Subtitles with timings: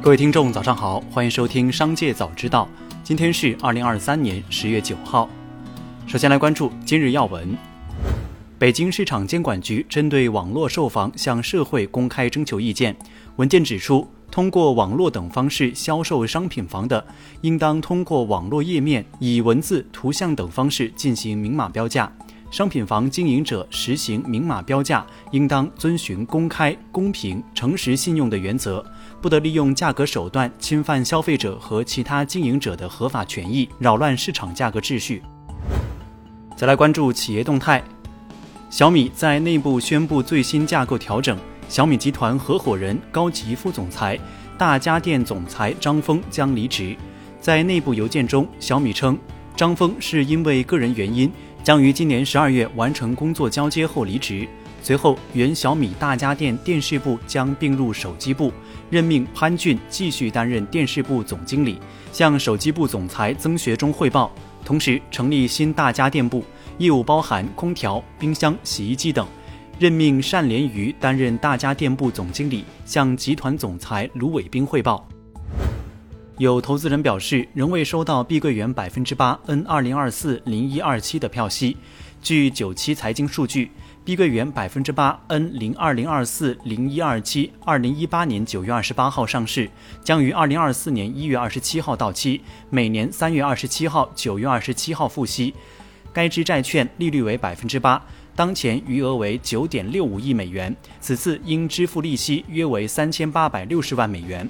[0.00, 2.68] 各位听众，早上好，欢迎收听《商界早知道》。
[3.02, 5.28] 今天是二零二三年十月九号。
[6.06, 7.54] 首先来关注今日要闻。
[8.60, 12.96] 北京市场监管局针对网络售房向社会公开征求意见。
[13.36, 17.04] 文件指出，通过网络等方式销售商品房的，
[17.40, 22.10] 应当通过网络页面以文字、图像等方式进行明码标价。
[22.50, 28.84] 商品房经营者实行明码标价，应当遵循公开、公平、诚实、信用的原则，
[29.20, 35.22] 不得利用价格手段侵犯消费者和其他经营者的合法权益，扰乱市场价格秩序。
[36.56, 37.84] 再来关注企业动态，
[38.70, 41.38] 小米在内部宣布最新架构调整，
[41.68, 44.18] 小米集团合伙人、高级副总裁、
[44.56, 46.96] 大家电总裁张峰将离职。
[47.42, 49.16] 在内部邮件中，小米称，
[49.54, 51.30] 张峰是因为个人原因。
[51.68, 54.48] 将于今年十二月完成工作交接后离职。
[54.82, 58.50] 随后，原小米大家电电视部将并入手机部，
[58.88, 61.78] 任命潘俊继续担任电视部总经理，
[62.10, 64.32] 向手机部总裁曾学忠汇报。
[64.64, 66.42] 同时，成立新大家电部，
[66.78, 69.28] 业务包含空调、冰箱、洗衣机等，
[69.78, 75.06] 任命单连瑜担任大家电部总经理，向集团总裁卢伟斌汇报。
[76.38, 81.76] 有投资人表示，仍未收到碧桂园百分之八 N 二零二四零一二七的票息。
[82.22, 83.72] 据九七财经数据，
[84.04, 89.68] 碧桂园百分之八 N 零二零二四零一二七二零一八年九月二十八号上市，
[90.04, 95.52] 将于二零二四年一月二十七号到期，每年三月二十七号、九月二十七号付息。
[96.12, 98.00] 该支债券利率为百分之八，
[98.36, 104.48] 当前余额为九点六五亿美元，此次应支付利息约为三千八百六十万美元。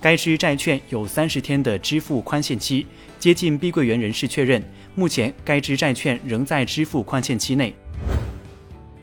[0.00, 2.86] 该支债券有三十天的支付宽限期。
[3.18, 4.62] 接近碧桂园人士确认，
[4.94, 7.74] 目前该支债券仍在支付宽限期内。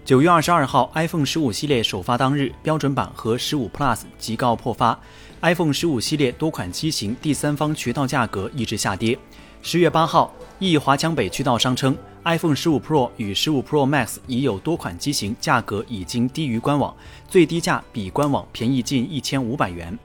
[0.03, 4.99] 九月二十二号，iPhone 十五系列首发当日，标准版和十五 Plus 即告破发。
[5.41, 9.15] iPhone 十五系列多款机型第三方渠道价格一直下跌。
[9.61, 16.95] 十月八号，一华强北渠道商称，iPhone 十五 Pro 与十五 Pro Max 已有多款机型价格已经低于官网，
[17.27, 19.95] 最低价比官网便宜近一千五百元。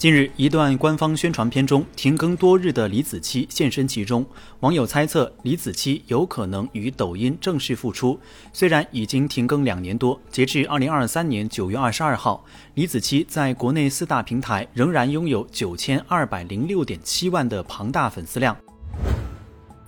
[0.00, 4.24] 近日，一段官方宣传片中，停更多日的李子柒现身其中。
[4.60, 8.18] 网友猜测，李子柒有可能与抖音正式复出。
[8.50, 18.56] 虽然已经停更两年多，截至二零二三年九月二十二号，李子柒在国内四大平台仍然拥有九千二百零六点七万的庞大粉丝量。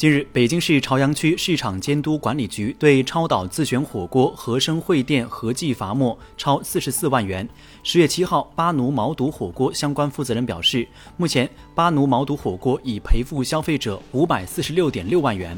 [0.03, 7.49] 近日，北京市朝阳区市场监督管理局对超导自选火锅和生汇店合计罚没超四十四万元。
[7.85, 15.57] 十月七号，巴奴毛肚火锅相关负责人表示，目前巴奴毛肚火锅已赔付消费者五百四十六点六万元。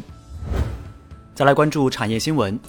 [1.34, 2.61] 再来关注产业新闻，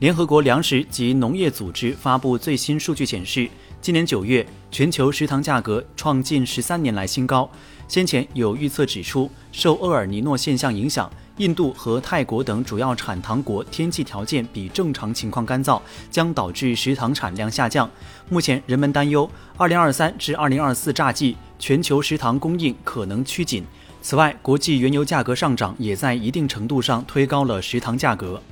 [0.00, 3.48] 联合国粮食及农业组织发布最新数据显示。
[3.86, 7.48] 今年九月，全球食糖价格创近十三年来新高。
[7.86, 15.80] 先前有预测指出，受厄尔尼诺现象影响，印度和泰国等主要产糖国天气条件比正常情况干燥，
[16.10, 17.88] 将导致食糖产量下降。
[18.28, 23.64] 目前，人们担忧二零二三至二零二四榨季全球食糖供应可能趋紧。
[24.02, 28.42] 此外，国际原油价格上涨也在一定程度上推高了食糖价格。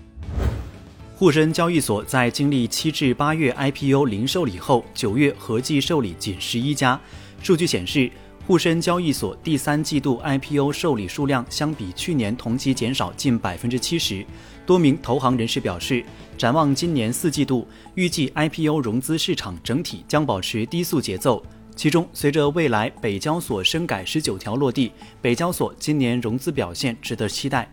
[1.16, 7.00] 沪深交易所，在经历七至八月 IPO 零受理后，九月合计受理仅十一家。
[7.40, 8.10] 数据显示，
[8.44, 14.26] 沪深交易所第三季度 IPO 受理数量相比去年同期减少近百分之七十。
[14.66, 16.04] 多名投行人士表示，
[16.36, 17.64] 展望今年四季度，
[17.94, 21.40] 预计 IPO 融资市场整体将保持低速节奏。
[21.76, 24.90] 其中，随着未来北交所深改十九条落地，
[25.22, 27.72] 北交所今年融资表现值得期待。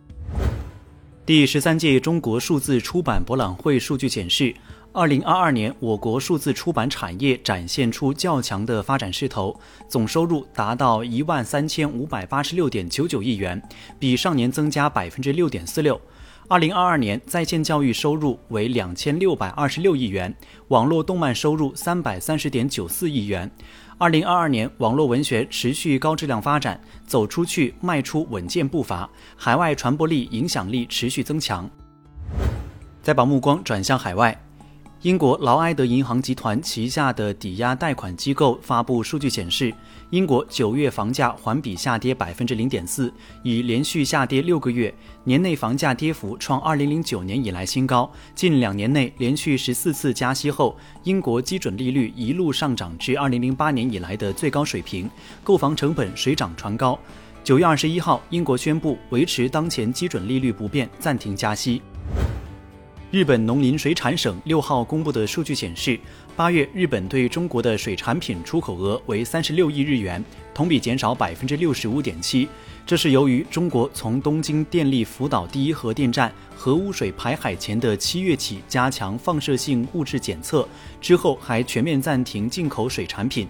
[1.31, 4.53] 第十三届中国数字出版博览会数据显示，
[4.91, 13.63] 二零二二年我国数字出版产业展现出较强的发展势头，总收入达到一万三千五百八十六点九九亿元，
[13.97, 16.01] 比上年增加百分之六点四六。
[16.49, 20.35] 二零二二年在线教育收入为两千六百二十六亿元，
[20.67, 23.49] 网络动漫收入三百三十点九四亿元。
[24.01, 31.69] 二零二二年网络文学持续高质量发展，走出去迈出稳健步伐，海外传播力影响力持续增强。
[33.03, 34.35] 再把目光转向海外。
[35.01, 39.73] 英国劳埃德银行集团旗下的抵押贷款机构发布数据显示，
[40.11, 43.11] 英国九月房价环比下跌百分之零点四，
[43.41, 44.93] 已连续下跌六个月，
[45.23, 48.11] 年内房价跌幅创二零零九年以来新高。
[48.35, 55.09] 近两年内连续十四次加息后，英国基准利率一路上涨至二零零八年以来的最高水平，
[55.43, 56.99] 购房成本水涨船高。
[57.43, 61.81] 九月二十一号，英国宣布维持当前基准利率不变，暂停加息。
[63.11, 65.99] 日本农林水产省六号公布的数据显示，
[66.33, 70.23] 八月日本对中国的水产品出口额为三十六亿日元，
[70.53, 72.47] 同比减少百分之六十五点七。
[72.85, 80.65] 这是由于中国从东京电力福岛第一核电站核污水排海前的七月起加强放射性物质检测，
[81.01, 83.45] 之后还全面暂停进口水产品。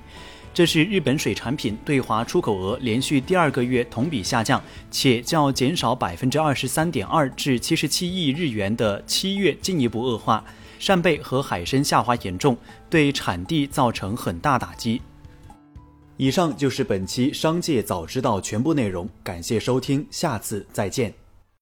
[0.53, 4.61] 这是日本水产品对华出口额连续第二个月同比下降，
[4.91, 10.43] 且较减少百分之二十三点二至七十七亿日元的七月进一步恶化，
[10.77, 12.57] 扇贝和海参下滑严重，
[12.89, 15.01] 对产地造成很大打击。
[16.17, 21.20] 以上就是本期《商界早知道》全部内容，感谢收听，下次再见。